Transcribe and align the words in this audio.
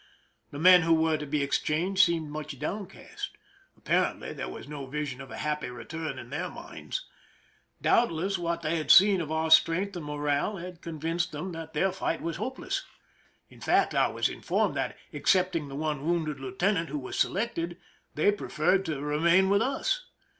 The 0.49 0.57
men 0.57 0.81
who 0.81 0.95
were 0.95 1.15
to 1.19 1.27
be 1.27 1.43
exchanged 1.43 2.03
seemed 2.05 2.31
much 2.31 2.57
downcast. 2.57 3.37
Apparently 3.77 4.33
there 4.33 4.49
was 4.49 4.67
no 4.67 4.87
vision 4.87 5.21
of 5.21 5.29
a 5.29 5.37
happy 5.37 5.69
return 5.69 6.17
in 6.17 6.31
their 6.31 6.49
minds. 6.49 7.05
Doubtless 7.83 8.35
what 8.39 8.63
they 8.63 8.77
had 8.77 8.89
seen 8.89 9.21
of 9.21 9.31
our 9.31 9.51
strength 9.51 9.95
and 9.95 10.03
morale 10.03 10.57
had 10.57 10.81
convinced 10.81 11.31
them 11.33 11.51
that 11.51 11.73
their 11.73 11.91
fight 11.91 12.19
was 12.23 12.37
hopeless. 12.37 12.83
In 13.51 13.61
fact, 13.61 13.93
I 13.93 14.07
was 14.07 14.27
informed 14.27 14.75
that, 14.75 14.97
excepting 15.13 15.67
the 15.67 15.75
one 15.75 16.03
wounded 16.03 16.39
lieutenant 16.39 16.89
who 16.89 16.97
was 16.97 17.15
selected, 17.15 17.77
they 18.15 18.31
preferred 18.31 18.85
to 18.85 19.01
remain 19.03 19.51
with 19.51 19.61
us. 19.61 20.05